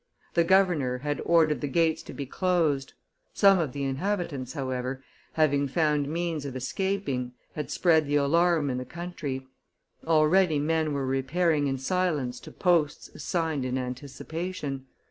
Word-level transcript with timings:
The 0.33 0.43
governor 0.43 0.97
had 0.97 1.21
ordered 1.25 1.61
the 1.61 1.67
gates 1.67 2.01
to 2.01 2.13
be 2.15 2.25
closed; 2.25 2.93
some 3.35 3.59
of 3.59 3.71
the 3.71 3.83
inhabitants, 3.83 4.53
however, 4.53 5.03
having 5.33 5.67
found 5.67 6.07
means 6.09 6.43
of 6.43 6.55
escaping, 6.55 7.33
had 7.53 7.69
spread 7.69 8.07
the 8.07 8.15
alarm 8.15 8.71
in 8.71 8.79
the 8.79 8.83
country; 8.85 9.45
already 10.07 10.57
men 10.57 10.93
were 10.93 11.05
repairing 11.05 11.67
in 11.67 11.77
silence 11.77 12.39
to 12.39 12.51
posts 12.51 13.09
assigned 13.09 13.63
in 13.63 13.77
anticipation. 13.77 14.87